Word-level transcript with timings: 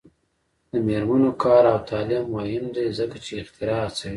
د 0.71 0.73
میرمنو 0.87 1.31
کار 1.43 1.63
او 1.73 1.79
تعلیم 1.89 2.23
مهم 2.35 2.65
دی 2.75 2.85
ځکه 2.99 3.17
چې 3.25 3.31
اختراع 3.43 3.79
هڅوي. 3.85 4.09